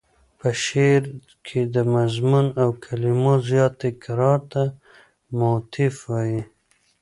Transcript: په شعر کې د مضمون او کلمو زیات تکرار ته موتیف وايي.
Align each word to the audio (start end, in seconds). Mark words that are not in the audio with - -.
په 0.39 0.49
شعر 0.63 1.03
کې 1.45 1.61
د 1.73 1.75
مضمون 1.95 2.45
او 2.61 2.69
کلمو 2.85 3.33
زیات 3.49 3.73
تکرار 3.83 4.39
ته 4.51 4.63
موتیف 5.39 5.95
وايي. 6.09 6.41